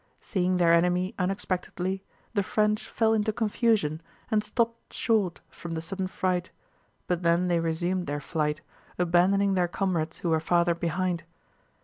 Seeing 0.19 0.57
their 0.57 0.73
enemy 0.73 1.13
unexpectedly 1.19 2.03
the 2.33 2.41
French 2.41 2.89
fell 2.89 3.13
into 3.13 3.31
confusion 3.31 4.01
and 4.31 4.43
stopped 4.43 4.93
short 4.93 5.41
from 5.47 5.75
the 5.75 5.79
sudden 5.81 6.07
fright, 6.07 6.49
but 7.05 7.21
then 7.21 7.49
they 7.49 7.59
resumed 7.59 8.07
their 8.07 8.19
flight, 8.19 8.61
abandoning 8.97 9.53
their 9.53 9.67
comrades 9.67 10.17
who 10.17 10.29
were 10.29 10.39
farther 10.39 10.73
behind. 10.73 11.23